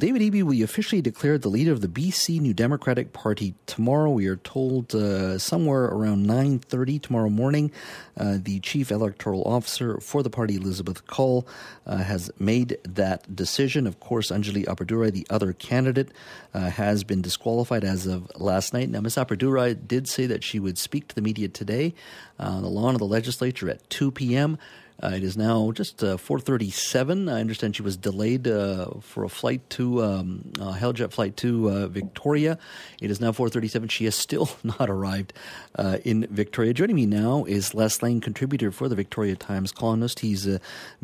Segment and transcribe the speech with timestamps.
[0.00, 4.12] David Eby will be officially declared the leader of the BC New Democratic Party tomorrow.
[4.12, 7.72] We are told uh, somewhere around 9.30 tomorrow morning.
[8.16, 11.48] Uh, the chief electoral officer for the party, Elizabeth Cull,
[11.84, 13.88] uh, has made that decision.
[13.88, 16.12] Of course, Anjali Appadurai, the other candidate,
[16.54, 18.90] uh, has been disqualified as of last night.
[18.90, 19.16] Now, Ms.
[19.16, 21.92] Appadurai did say that she would speak to the media today
[22.38, 24.58] on the lawn of the legislature at 2 p.m.
[25.00, 27.32] Uh, it is now just uh, 4:37.
[27.32, 31.70] I understand she was delayed uh, for a flight to um, uh, Helijet flight to
[31.70, 32.58] uh, Victoria.
[33.00, 33.90] It is now 4:37.
[33.90, 35.32] She has still not arrived
[35.76, 36.74] uh, in Victoria.
[36.74, 40.18] Joining me now is Les Leyne, contributor for the Victoria Times Colonist.
[40.18, 40.48] He's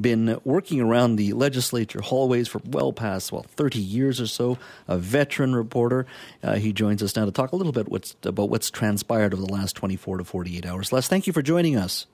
[0.01, 4.59] been working around the legislature hallways for well past well 30 years or so.
[4.89, 6.05] A veteran reporter.
[6.57, 9.53] he joins us now to talk a little bit what's, about what's transpired over the
[9.53, 10.93] last 24 to 48 hours.
[10.93, 12.07] Les, thank you for joining us.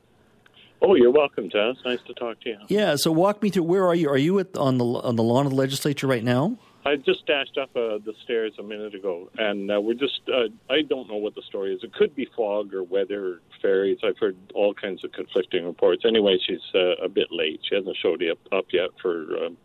[0.82, 1.76] Oh, you're welcome, Taz.
[1.84, 2.58] Nice to talk to you.
[2.68, 2.96] Yeah.
[2.96, 3.64] So walk me through.
[3.64, 4.08] Where are you?
[4.08, 6.56] Are you at, on the on the lawn of the legislature right now?
[6.82, 10.22] I just dashed up uh, the stairs a minute ago, and uh, we're just.
[10.26, 11.84] Uh, I don't know what the story is.
[11.84, 13.98] It could be fog or weather or fairies.
[14.02, 16.04] I've heard all kinds of conflicting reports.
[16.06, 17.60] Anyway, she's uh, a bit late.
[17.68, 19.58] She hasn't showed up, up yet for um,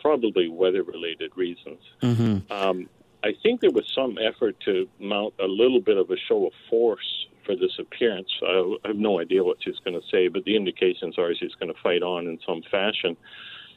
[0.00, 1.80] probably weather-related reasons.
[2.02, 2.50] Mm-hmm.
[2.50, 2.88] Um,
[3.22, 6.52] I think there was some effort to mount a little bit of a show of
[6.70, 8.28] force for this appearance.
[8.42, 11.72] I have no idea what she's going to say, but the indications are she's going
[11.72, 13.16] to fight on in some fashion.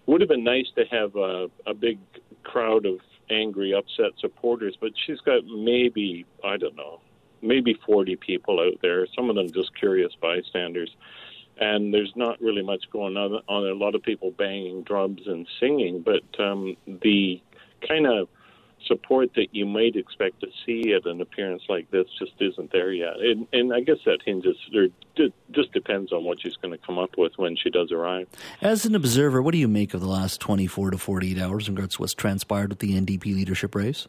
[0.08, 2.00] Would have been nice to have a, a big
[2.44, 7.00] crowd of angry, upset supporters, but she's got maybe, I don't know,
[7.42, 10.90] maybe 40 people out there, some of them just curious bystanders.
[11.58, 13.42] And there's not really much going on.
[13.47, 17.42] on a lot of people banging drums and singing, but um, the
[17.88, 18.30] kind of
[18.85, 22.91] support that you might expect to see at an appearance like this just isn't there
[22.91, 23.19] yet.
[23.19, 24.88] And, and I guess that hinges, or
[25.52, 28.27] just depends on what she's going to come up with when she does arrive.
[28.61, 31.75] As an observer, what do you make of the last 24 to 48 hours in
[31.75, 34.07] regards to what's transpired with the NDP leadership race?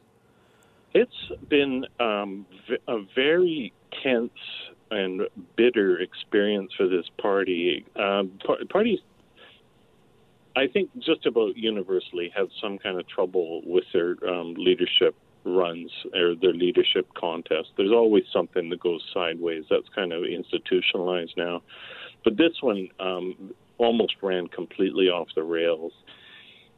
[0.92, 2.46] It's been um,
[2.88, 4.32] a very tense
[4.91, 5.22] and
[5.56, 7.84] bitter experience for this party.
[7.94, 8.32] Um,
[8.69, 8.98] parties
[10.56, 15.91] I think just about universally have some kind of trouble with their um, leadership runs
[16.15, 17.71] or their leadership contests.
[17.77, 19.65] There's always something that goes sideways.
[19.71, 21.62] That's kind of institutionalized now.
[22.25, 25.93] But this one um, almost ran completely off the rails.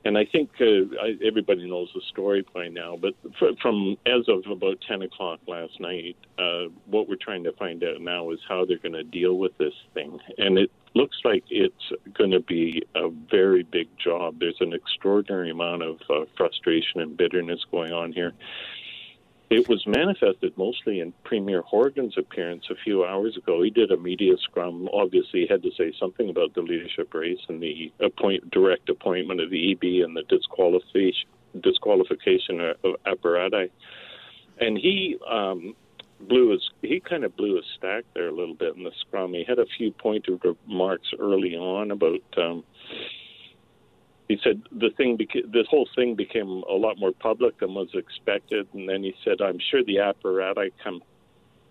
[0.04, 4.28] And I think uh, I, everybody knows the story by now, but f- from as
[4.28, 8.40] of about 10 o'clock last night, uh, what we're trying to find out now is
[8.48, 10.18] how they're going to deal with this thing.
[10.38, 14.38] And it looks like it's going to be a very big job.
[14.38, 18.32] There's an extraordinary amount of uh, frustration and bitterness going on here.
[19.50, 23.62] It was manifested mostly in Premier Horgan's appearance a few hours ago.
[23.62, 24.88] He did a media scrum.
[24.94, 29.42] Obviously, he had to say something about the leadership race and the appoint, direct appointment
[29.42, 31.28] of the Eby and the disqualification
[31.60, 33.68] disqualification of Appadurai.
[34.58, 35.74] And he um,
[36.20, 39.32] blew his he kind of blew his stack there a little bit in the scrum.
[39.32, 42.20] He had a few pointed remarks early on about.
[42.36, 42.64] Um,
[44.28, 47.88] he said the thing beca- this whole thing became a lot more public than was
[47.94, 51.02] expected, and then he said, "I'm sure the Appadurai com-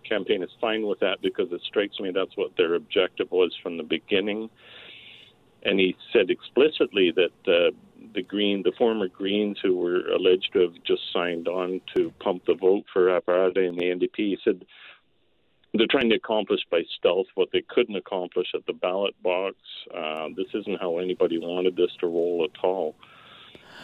[0.04, 3.78] campaign is fine with that because it strikes me that's what their objective was from
[3.78, 4.50] the beginning."
[5.64, 7.70] And he said explicitly that uh,
[8.16, 12.46] the Green, the former Greens who were alleged to have just signed on to pump
[12.48, 14.66] the vote for Appadurai and the NDP, he said
[15.74, 19.56] they're trying to accomplish by stealth what they couldn't accomplish at the ballot box.
[19.96, 22.96] Uh, this isn't how anybody wanted this to roll at all.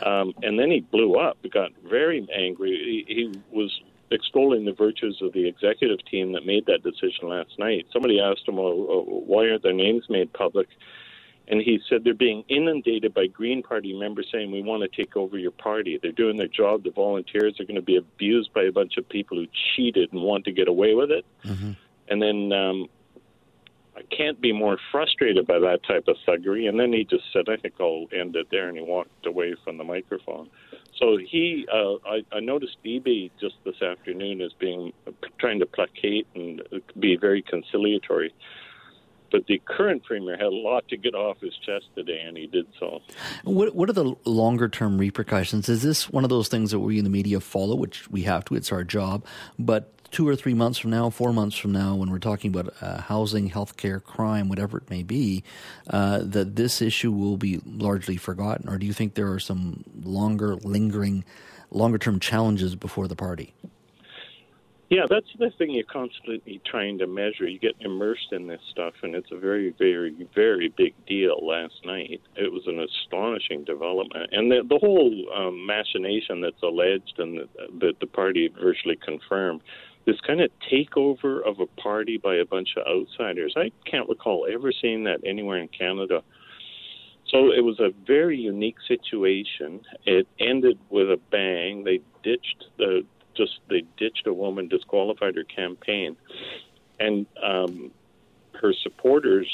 [0.05, 3.05] Um, and then he blew up, got very angry.
[3.07, 3.81] He, he was
[4.11, 7.85] extolling the virtues of the executive team that made that decision last night.
[7.91, 10.67] Somebody asked him, well, why aren't their names made public?
[11.49, 15.15] And he said they're being inundated by Green Party members saying, We want to take
[15.15, 15.97] over your party.
[16.01, 16.83] They're doing their job.
[16.83, 20.21] The volunteers are going to be abused by a bunch of people who cheated and
[20.21, 21.25] want to get away with it.
[21.45, 21.71] Mm-hmm.
[22.09, 22.87] And then um,
[23.95, 26.67] I can't be more frustrated by that type of thuggery.
[26.67, 28.67] And then he just said, I think I'll end it there.
[28.67, 30.49] And he walked away from the microphone.
[30.99, 34.93] So he, uh, I, I noticed Eby just this afternoon as being
[35.39, 36.61] trying to placate and
[36.99, 38.33] be very conciliatory.
[39.31, 42.47] But the current premier had a lot to get off his chest today, and he
[42.47, 43.01] did so.
[43.43, 45.69] What What are the longer term repercussions?
[45.69, 48.45] Is this one of those things that we in the media follow, which we have
[48.45, 48.55] to?
[48.55, 49.25] It's our job.
[49.59, 52.73] But two or three months from now, four months from now, when we're talking about
[52.81, 55.43] uh, housing, healthcare, crime, whatever it may be,
[55.89, 58.69] uh, that this issue will be largely forgotten?
[58.69, 61.25] Or do you think there are some longer, lingering,
[61.71, 63.53] longer term challenges before the party?
[64.89, 67.45] Yeah, that's the thing you're constantly trying to measure.
[67.45, 71.73] You get immersed in this stuff, and it's a very, very, very big deal last
[71.83, 72.21] night.
[72.37, 74.29] It was an astonishing development.
[74.31, 77.49] And the, the whole um, machination that's alleged and that
[77.79, 79.61] the, the party virtually confirmed
[80.05, 83.53] this kind of takeover of a party by a bunch of outsiders.
[83.57, 86.23] I can't recall ever seeing that anywhere in Canada.
[87.27, 89.81] So it was a very unique situation.
[90.05, 91.83] It ended with a bang.
[91.83, 93.05] They ditched the
[93.37, 96.17] just they ditched a woman, disqualified her campaign,
[96.99, 97.91] and um,
[98.61, 99.47] her supporters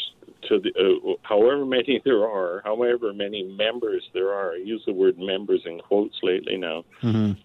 [0.50, 4.54] to the uh, however many there are, however many members there are.
[4.54, 6.84] I use the word members in quotes lately now.
[7.02, 7.40] Mm-hmm.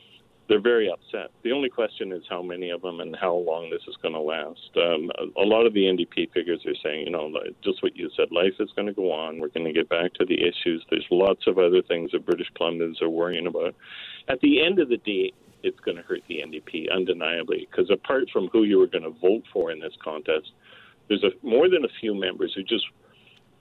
[0.49, 1.31] They're very upset.
[1.43, 4.21] The only question is how many of them and how long this is going to
[4.21, 4.71] last.
[4.77, 7.31] Um, a, a lot of the NDP figures are saying, you know,
[7.63, 9.41] just what you said, life is going to go on.
[9.41, 10.83] We're going to get back to the issues.
[10.89, 13.75] There's lots of other things that British Columbians are worrying about.
[14.29, 18.29] At the end of the day, it's going to hurt the NDP undeniably because apart
[18.33, 20.53] from who you were going to vote for in this contest,
[21.09, 22.85] there's a, more than a few members who just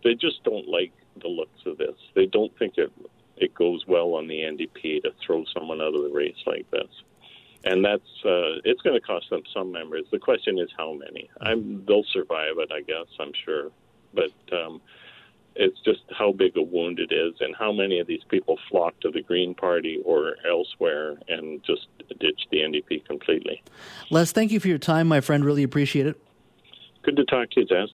[0.03, 0.91] they just don't like
[1.21, 1.95] the looks of this.
[2.15, 2.91] They don't think it
[3.37, 6.89] it goes well on the NDP to throw someone out of the race like this,
[7.63, 10.05] and that's uh, it's going to cost them some members.
[10.11, 11.29] The question is how many.
[11.41, 13.07] I'm, they'll survive it, I guess.
[13.19, 13.71] I'm sure,
[14.13, 14.31] but.
[14.51, 14.81] Um,
[15.57, 18.99] it's just how big a wound it is and how many of these people flock
[19.01, 21.87] to the Green Party or elsewhere and just
[22.19, 23.61] ditch the NDP completely.
[24.09, 25.43] Les, thank you for your time, my friend.
[25.43, 26.21] Really appreciate it.
[27.03, 27.87] Good to talk to you, Des.